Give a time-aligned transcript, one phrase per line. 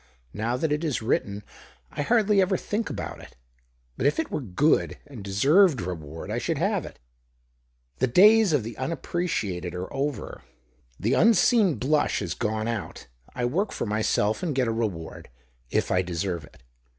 [0.33, 1.43] Now that it is written
[1.91, 3.97] I hardly ever think about 100 THE OCTAVE OF CLAUDIUS.
[3.97, 3.97] it.
[3.97, 4.41] But if it were
[4.79, 6.97] good, and deserved reward, I should have it.
[7.99, 10.41] The days of the unappre ciated are over.
[10.99, 13.05] The unseen blush is gone out.
[13.35, 15.29] I work for myself and get a reward,
[15.69, 16.63] if I deserve it.